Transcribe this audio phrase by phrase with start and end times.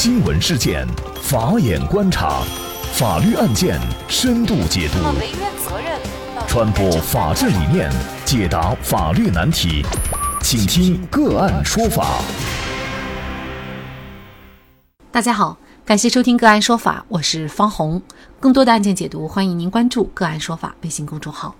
[0.00, 0.86] 新闻事件，
[1.20, 2.44] 法眼观察，
[2.92, 4.98] 法律案件深度解读，
[6.46, 7.90] 传播法治理念，
[8.24, 9.84] 解答法律难题，
[10.40, 12.22] 请听个案说法。
[15.10, 18.00] 大家好，感谢收听个案说法，我是方红。
[18.38, 21.56] 更多的案件解读，欢迎您关注个案说法微信公众号。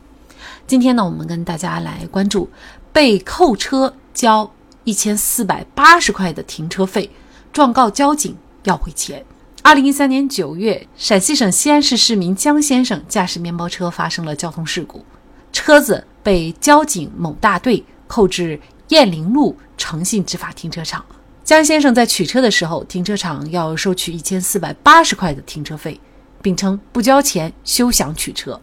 [0.65, 2.49] 今天呢，我们跟大家来关注
[2.93, 4.49] 被扣车交
[4.85, 7.11] 一千四百八十块的停车费。
[7.53, 9.25] 状告交警要回钱。
[9.63, 15.05] 二零一三年九月，陕西省西安市市民江先生驾驶面包车发生了交通事故，
[15.53, 18.59] 车子被交警某大队扣至
[18.89, 21.05] 雁翎路诚信执法停车场。
[21.45, 26.01] 江先生在取车的时候，停车场要收取一千四百八十块的停车费，
[26.41, 28.59] 并称不交钱休想取车。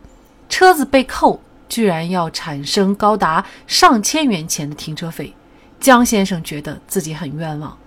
[0.50, 5.34] 车子被扣，居然要产生高达上千元钱的停车费，
[5.80, 7.78] 江先生觉得自己很冤枉。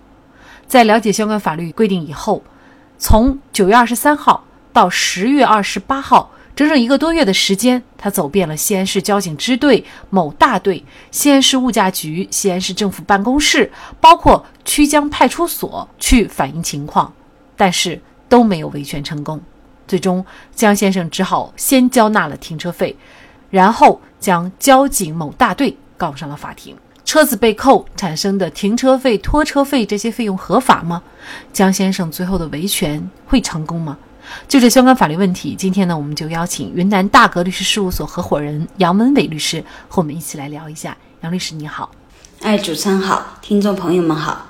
[0.69, 2.43] 在了解相关法律规定以后，
[2.99, 17.11] 从九月二十三号到十月二十八号，整整一个多月的时间，他走遍了西安市交警支队某大队、西安市物价局、西安市政府办公室，包括曲江派出所去反映情况，
[17.57, 19.41] 但是都没有维权成功。
[19.87, 20.23] 最终，
[20.53, 22.95] 江先生只好先交纳了停车费，
[23.49, 26.77] 然后将交警某大队告上了法庭。
[27.09, 31.01] 车子被扣产生的停车费、拖车费这些费用合法吗？
[31.51, 33.97] 江先生最后的维权会成功吗？
[34.47, 40.95] 就这相关法律问题，今天呢，我们就邀请云南大格律师事务所合伙人杨文伟律师和我们一起来聊一下。
[41.21, 41.89] 杨律师你好，
[42.41, 44.45] 哎，主持人好，听众朋友们好，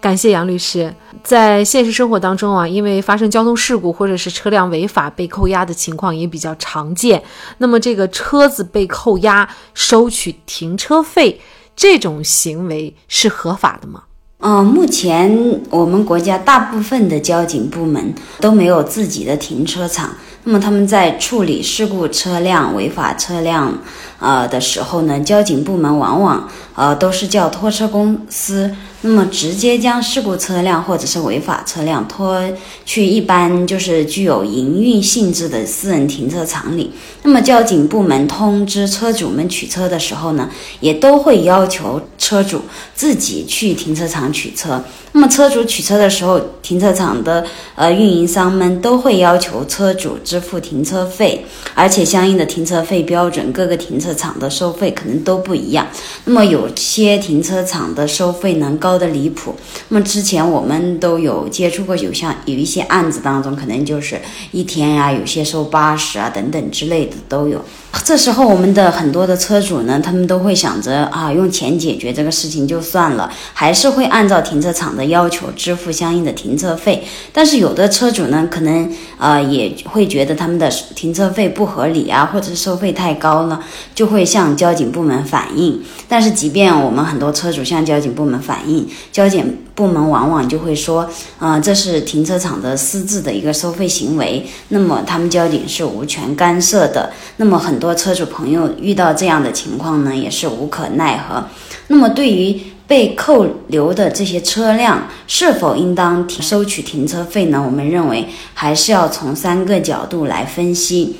[0.00, 0.92] 感谢杨律师。
[1.22, 7.22] 在现实生活当中啊，因为发生交通事故或者是车辆违法被扣押的情况也比较常见，
[7.58, 11.40] 那么这个车子被扣押收取停车费。
[11.74, 14.02] 这种行为是合法的吗？
[14.44, 20.10] 嗯，目前我们国家大部分的交警部门都没有自己的停车场。
[20.44, 23.78] 那么他们在处理事故车辆、违法车辆，
[24.18, 28.74] 呃的时候呢，交警部门往往呃都是叫拖车公司。
[29.04, 32.40] 那么直接将事故车辆或者是违法车辆拖
[32.84, 36.92] 去一般就是具有营运性质的私人停车场里。
[37.24, 40.48] 那么交警部门通知车主们取车的时候呢，
[40.78, 42.62] 也都会要求车主
[42.94, 44.84] 自己去停车场取车。
[45.10, 47.44] 那么车主取车的时候，停车场的
[47.74, 51.44] 呃运营商们都会要求车主支付停车费，
[51.74, 55.86] 而且相应的停车费标准，各个停车场的收费可能都不一样。
[56.24, 59.54] 那么有些停车场的收费能高的离谱。
[59.90, 64.18] 那么之前我们都有接触过，有像有一些案子当中，可能就是
[64.52, 67.62] 一天呀，有些收八十啊等等之类的都有。
[68.06, 77.04] 这时候，我们的很多的车主呢，他们都会想着啊，用钱解决这个事情就算了，还是会按照停车场的要求支付相应的停车费。
[77.34, 83.60] 但是有的车主呢，可能呃也会觉觉得他们的停车费不合理啊，或者是收费太高了，
[83.92, 85.82] 就会向交警部门反映。
[86.08, 91.08] 但是即便我们很多车主向交警部门反映，交警部门往往就会说，
[91.40, 97.10] 啊，这是停车场的私自的一个收费行为，那么他们交警是无权干涉的。
[97.38, 101.44] 那么很多车主朋友遇到这样的情况呢，也是无可奈何。
[101.88, 102.60] 那么对于
[102.92, 107.62] 被扣留的这些车辆，是否应当收取停车费呢？
[107.64, 111.16] 我们认为还是要从三个角度来分析。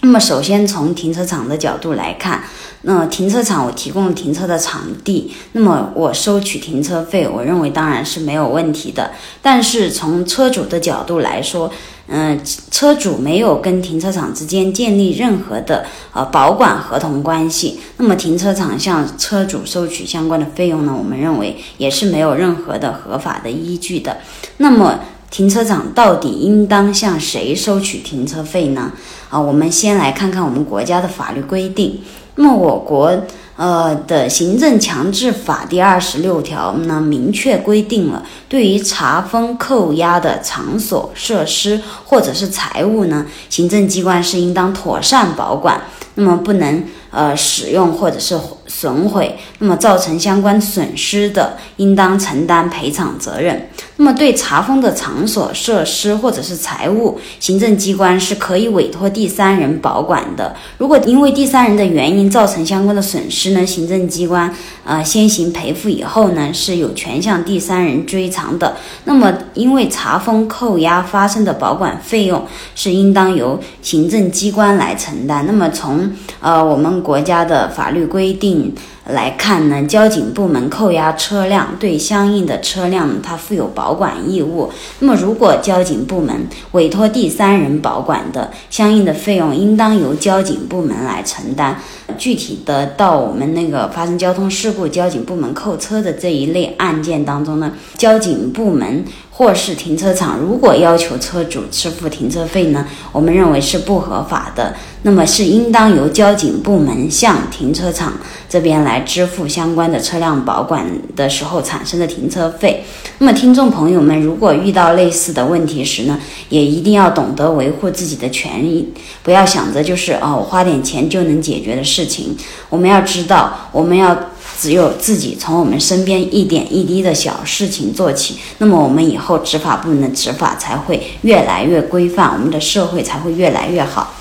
[0.00, 2.42] 那么首先从停车场的角度来看，
[2.82, 9.12] 那停车场我提供停车的场地，那么我收取停车费，我认为当然是没有问题的。
[9.40, 11.70] 但是从车主的角度来说，
[12.06, 12.38] 嗯，
[12.70, 20.94] 车主没有跟停车场之间建立任何的呃保管合同关系，那么停车场向车主收取相关的费用呢？
[20.96, 24.18] 我们认为也是没有任何的合法的依据的。
[24.58, 25.00] 那么
[25.34, 28.92] 停车场到底应当向谁收取停车费呢？
[29.28, 32.00] 啊，我们先来看看我们国家的法律规定。
[32.36, 33.20] 那么我国。
[33.56, 45.80] 呃的行政强制法第二十六条呢，明确规定了，对于查封、扣押的场所、设施或者是财物呢，行政机关是应当妥善保管，
[46.16, 46.82] 那么不能
[47.12, 48.36] 呃使用或者是
[48.76, 53.68] 损毁，那么造成相关损失的，应当承担赔偿责任。
[53.96, 60.56] 那么对查封的场所、设施或者是财物，行政机关是可以委托第三人保管的。
[60.78, 64.52] 如果因为第三人的原因造成相关的损失呢，行政机关
[64.84, 68.74] 呃先行赔付以后呢，是有权向第三人追偿的。
[69.04, 72.44] 那么因为查封、扣押发生的保管费用
[72.74, 75.46] 是应当由行政机关来承担。
[75.46, 76.10] 那么从
[76.40, 78.63] 呃我们国家的法律规定。
[78.64, 84.72] need 来看呢，交警部门扣押车辆对相应的车辆它负有保管义务。
[85.00, 91.78] 那么，如果交警部门委托第三人保管的，相应的费用应当由交警部门来承担。
[92.16, 99.04] 具体的到我们那个发生交通事故，交警部门扣车的这一类案件当中呢，交警部门。
[99.36, 104.72] 或是停车场如果要求车主支付停车费呢，我们认为是不合法的。
[105.02, 108.12] 那么是应当由交警部门向停车场
[108.48, 110.86] 这边来来支付相关的车辆保管
[111.16, 112.84] 的时候产生的停车费。
[113.18, 116.16] 那么听众朋友们，如果遇到类似的问题时呢，
[116.48, 118.88] 也一定要懂得维护自己的权益，
[119.24, 122.36] 不要想着就是哦，我花点钱就能解决的事情。
[122.68, 124.16] 我们要知道，我们要。
[124.56, 134.14] 只有自己从我们身边一点一滴的小事情做起，那么我们以后执法部门的执法才会越来越规范，我们的社会才会越来越好。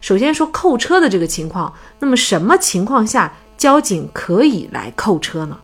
[0.00, 5.54] 首先说扣车的这个情况，那么什么情况下交警可以来扣车呢？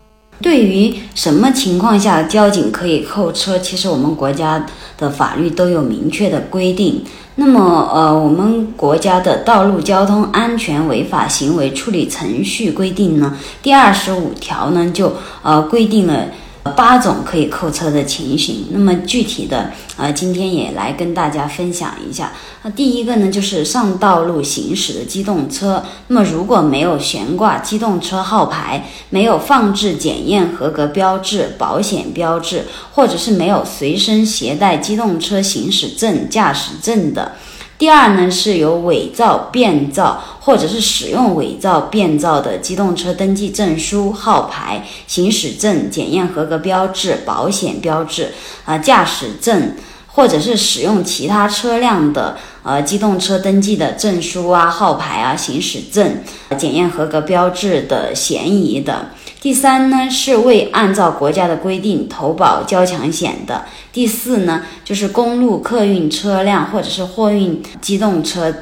[0.43, 4.67] 对于什么情况下交警可以扣车，其实我们国家
[4.99, 7.03] 的法律都有明确的规定。
[7.37, 16.27] 那么，呃，我们国家的《道路交通安全违法行为处理程序规定》呢，第二十五条呢，就呃规定了。
[16.75, 22.33] 八种可以扣车的情形，那么具体的，呃，今天也来跟大家分享一下。
[22.63, 37.33] 那第一个呢，就是上道路行驶的机动车，那么如果没有悬挂机动车号牌，没有放置检验合格标志、保险标志，或者是没有随身携带机动车行驶证、驾驶证的。
[37.79, 48.33] 第二呢，是有伪造、变造或者是使用伪造、变造的机动车登记证书、号牌、行驶证、检验合格标志、保险标志
[48.65, 49.75] 啊、驾驶证，
[50.07, 56.23] 或者是使用其他车辆的呃机动车登记的证书啊、号牌啊、行驶证、
[56.57, 59.11] 检验合格标志的嫌疑的。
[59.41, 68.53] 第三呢，是未按照国家的规定投保交强险的；第四呢，就是公路客运车辆或者是货运机动车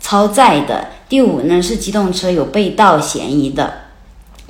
[0.00, 3.66] 超载的；第五呢，是机动车有被盗嫌疑的；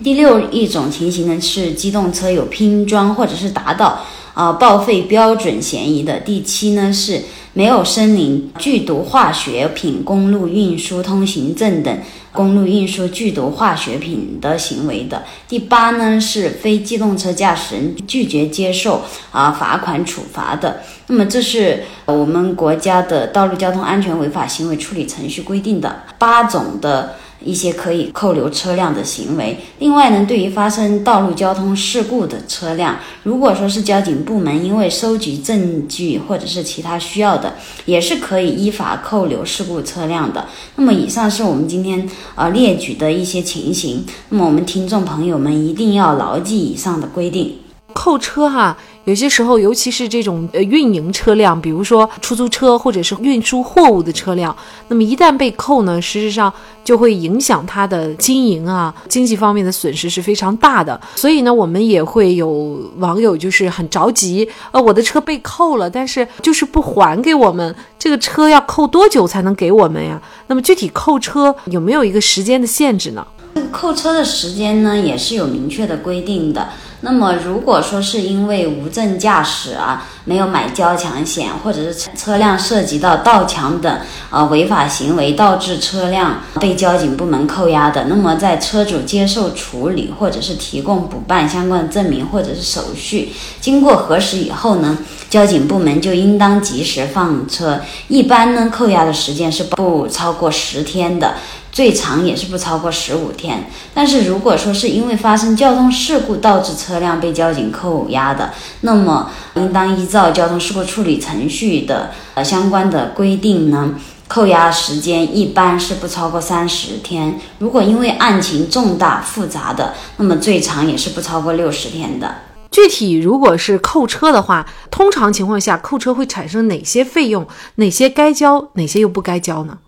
[0.05, 4.00] 第六一种情形呢，是机动车有拼装或者是达到
[4.35, 7.23] 啊报废标准嫌疑的；第七呢，是
[7.53, 11.99] 没有申领剧毒化学品公路运输通行证等。
[12.32, 20.81] 公路运输剧毒化学品的行为的第八呢，是非机动车驾驶人拒绝接受啊罚款处罚的。
[21.09, 27.17] 那么这是我们国家的道路交通安全违法行为处理程序规定的八种的。
[27.45, 29.59] 一些可以扣留车辆的行为。
[29.79, 37.55] 另外呢，对于发生道路交通事故的车辆，如果说是交警部门因为收集证据或者是其他需要的，
[37.85, 40.47] 也是可以依法扣留事故车辆的。
[40.77, 44.05] 那么以上是我们今天呃列举的一些情形。
[44.29, 47.57] 那么我们听众朋友们一定要牢记以上的规定。
[47.93, 54.55] 扣车哈，有些时候，尤其是这种呃运营车辆，比如说出租车或者是运输货物的车辆，
[54.88, 56.52] 那么一旦被扣呢，实质上
[56.85, 61.00] 就会影响它的经营啊，经济方面的损失是非常大的。
[61.17, 70.20] 所以呢，我们也会有网友就是很着急，呃，我的车被扣了，但是就是不还给我们，这个车要扣多久才能给我们呀？
[70.47, 73.26] 那么具体扣车有没有一个时间的限制呢？
[73.71, 76.69] 扣车的时间呢，也是有明确的规定的。
[77.03, 94.99] 那么，如果说是因为无证驾驶啊，没有买交强险，或者是车辆涉及到盗抢等呃违法行为，导致车辆被交警部门扣押的，那么在车主接受处理或者是提供补办相关证明或者是手续，经过核实以后呢，
[95.31, 97.81] 交警部门就应当及时放车。
[98.09, 101.37] 一般呢，扣押的时间是不超过十天的。
[101.73, 113.95] 最长也是不超过十五天，但是如果说是因为发生交通事故导致车辆被交警扣押的，那么应当依照交通事故处理程序的呃相关的规定呢，
[114.27, 117.39] 扣押时间一般是不超过三十天。
[117.61, 122.35] 如果因为案情重大复杂的，那么最长也是不超过六十天的。
[122.71, 127.47] 具体如果是扣车的话，通常情况下扣车会产生哪些费用？
[127.77, 129.79] 哪些该交，哪些又不该交呢？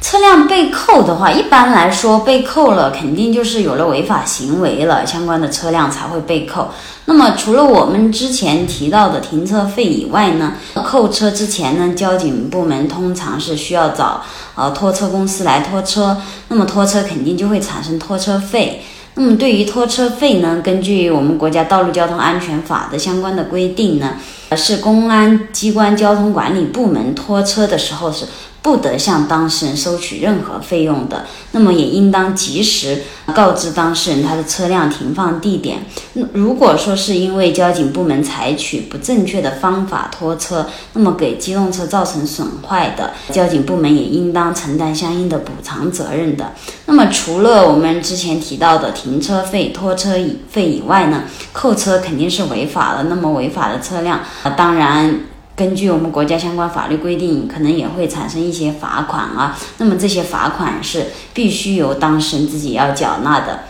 [0.00, 6.68] 车辆被扣的话，一般来说被扣了，肯定就是有了违法行为了，相关的车辆才会被扣。
[7.04, 14.22] 那么，除了我们之前提到的停车费以外呢，扣车之前呢，交警部门通常是需要找
[14.54, 16.16] 呃拖车公司来拖车，
[16.48, 18.82] 那么拖车肯定就会产生拖车费。
[19.14, 24.16] 那么，对于拖车费呢，根据我们国家道路交通安全法的相关的规定呢，
[24.56, 28.26] 是公安机关交通管理部门拖车的时候是。
[28.62, 31.24] 不得向当事人收取任何费用的。
[31.52, 33.04] 那么也应当及时
[33.34, 35.78] 告知当事人他的车辆停放地点。
[36.34, 46.52] 如果说是因为交警部门采取不正确的方法拖车，那么给机动车造成损坏的，交警部门也应当承担相应的补偿责任的。
[46.84, 50.16] 那么除了我们之前提到的停车费、拖车
[50.50, 51.22] 费以外呢，
[51.54, 53.04] 扣车肯定是违法的。
[53.04, 55.20] 那么违法的车辆，当然。
[55.56, 59.54] 根据我们国家相关法律规定，可能也会产生一些罚款啊。
[59.76, 63.64] 那么这些罚款是必须由当事人自己要缴纳的。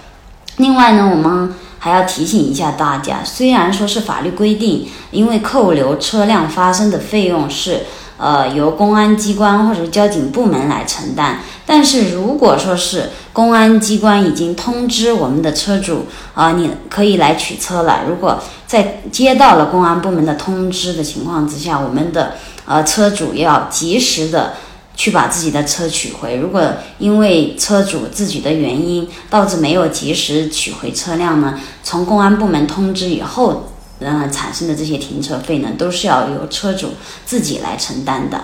[0.58, 7.86] 另外呢，我们还要提醒一下大家，虽然说是法律规定，因为扣留车辆发生的费用是。
[8.20, 11.40] 呃，由公安机关或者交警部门来承担。
[11.64, 18.02] 但是如果说是公安机关已经通知我们的车主啊，你可以来取车了。
[18.06, 22.34] 如果在接到了公安部门的通知的情况之下，我们的
[22.66, 24.52] 呃车主要及时的
[24.94, 26.36] 去把自己的车取回。
[26.36, 26.60] 如果
[26.98, 33.72] 因为车主自己的原因导致没有及时取回车辆呢，从公安部门通知以后。
[34.00, 36.88] 嗯，产生的这些停车费呢，都是要由车主
[37.24, 38.42] 自己来承担的。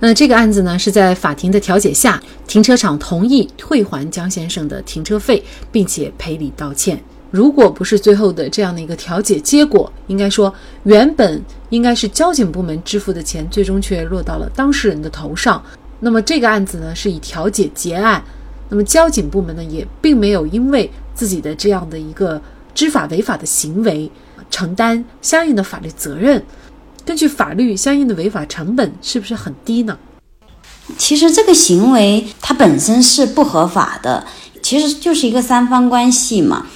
[0.00, 7.00] 那这个案子呢，是在法庭的调解下，停车场同意退还江先生的停车费，并且赔礼道歉。
[7.30, 15.62] 如果不是最后的这样的一个调解结果，应该说原本应该是交警部门支付的钱，最终却落到了当事人的头上。
[16.00, 18.22] 那么这个案子呢，是以调解结案。
[18.68, 22.42] 那么交警部门呢，也并没有因为自己的这样的一个
[22.74, 24.10] 知法违法的行为。
[24.52, 26.44] 承担相应的法律责任，
[27.04, 29.98] 根据法律相应的违法成本是不是很低呢？
[30.98, 34.24] 其实这个行为它本身是不合法的，
[34.62, 36.66] 其实就是一个三方关系嘛。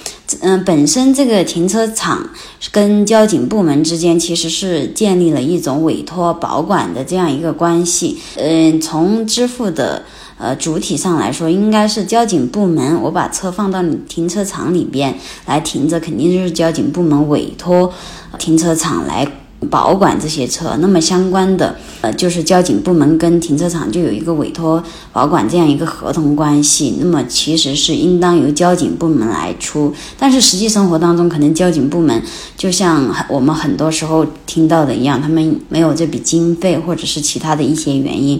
[0.41, 2.27] 嗯，本身这个停车场
[2.71, 8.19] 跟交警部门之间其实是建立了一种委托保管的这样一个关系。
[8.35, 10.03] 嗯，从支付的。
[10.37, 15.17] 呃，主体上来说，应该是交警部门，我把车放到你停车场里边
[15.47, 17.91] 来停着，肯定就是交警部门委托
[18.37, 19.27] 停车场来
[19.71, 20.77] 保管这些车。
[20.79, 26.97] 那么相关的，呃，就是交警部门跟停车场就有一个委托保管这样一个合同关系。
[26.99, 32.21] 那么其实是应当由交警部门来出，但是实际生活当中，可能交警部门
[32.55, 38.39] 就像我们很多时候听到的一样，他们没有这笔经费，或者是其他的一些原因。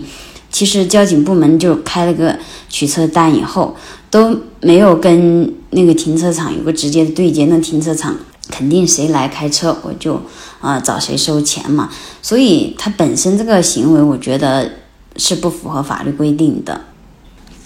[0.49, 2.37] 其实交警部门就开了个
[2.69, 3.75] 取车单，以后
[4.09, 7.45] 都没有跟那个停车场有个直接的对接。
[7.45, 8.15] 那停车场
[8.49, 10.21] 肯定谁来开车，我就
[10.61, 11.89] 啊找谁收钱嘛。
[12.21, 14.71] 所以他本身这个行为，我觉得
[15.17, 16.81] 是不符合法律规定的。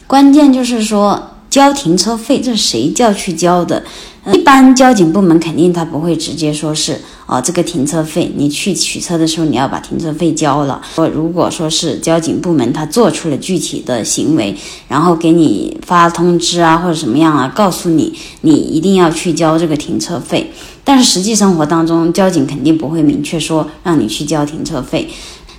[0.08, 3.84] 关键就是说交停车费，这谁叫去交的？
[4.32, 10.80] 一般交警部门肯定他不会直接说是哦，这个停车费你去取车的时候你要把停车费交了。
[10.94, 14.56] 说如果说是交警部门他做出了具体的行为，
[14.88, 20.52] 然后给你发通知啊或者什么样啊，告诉你你一定要去交这个停车费。
[20.84, 25.08] 但是实际生活当中，交警肯定不会明确说让你去交停车费。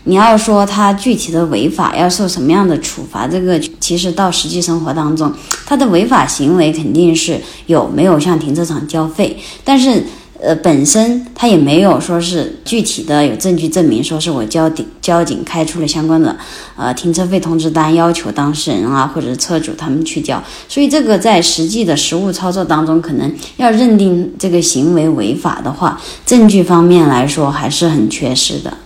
[0.05, 5.33] 你要说他具体的违法要受什么样的处罚，这个其实到实际生活当中，
[5.65, 10.03] 他的违法行为肯定是有没有向停车场交费，但是
[10.41, 16.37] 呃本身他也没有说是具体的有证据证明说是我交警交警开出了相关的
[16.77, 28.77] 呃停车费通知单，要求当事人啊或者车主他们去交，所以这个在实际的实务操作当中，可能要认定这个行为违法的话，证据方面来说还是很缺失的。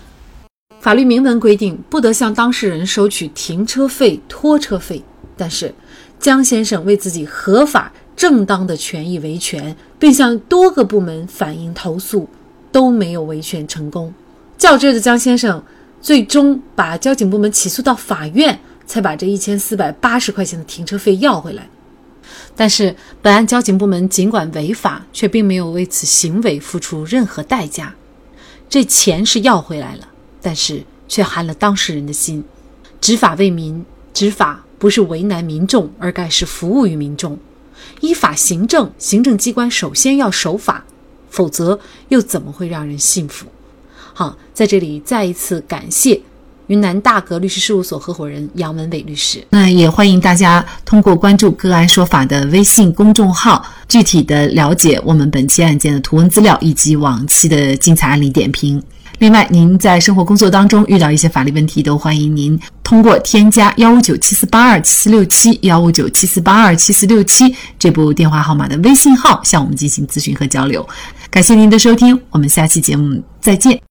[0.86, 5.02] 法律明文规定，不得向当事人收取停车费、拖车费。
[5.36, 5.74] 但是，
[6.20, 12.28] 江先生为自己合法正当的权益维权，并向多个部门反映投诉，
[12.70, 14.14] 都没有维权成功。
[14.56, 15.60] 较真的江先生
[16.00, 21.68] 最终把交警部门起诉到法院，才把这一千四百八十块钱的停车费要回来。
[22.54, 27.92] 但是，本案交警部门尽管违法，却并没有为此行为付出任何代价。
[28.68, 30.10] 这钱是要回来了。
[30.46, 32.44] 但是却寒了当事人的心。
[33.00, 33.84] 执法为民，
[34.14, 37.36] 执法不是为难民众，而该是服务于民众。
[38.00, 40.84] 依法行政，行政机关首先要守法，
[41.28, 43.46] 否则又怎么会让人信服？
[44.14, 46.20] 好，在这里再一次感谢
[46.68, 49.44] 云南大格律师事务所合伙人杨文伟律师。
[49.50, 58.80] 那也欢迎大家通过关注“个案说法”的微信公众号，具体的了解我们本期案件的图文资料以及往期的精彩案例点评。
[59.18, 70.86] 另外，您在生活工作当中遇到一些法律问题，都欢迎您通过添加幺五九七四八二七四六七幺五九七四八二七四六七这部电话号码的微信号向我们进行咨询和交流。
[71.30, 73.80] 感谢您的收听，我们下期节目再见。